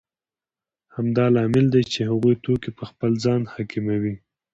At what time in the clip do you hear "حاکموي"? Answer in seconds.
3.53-4.15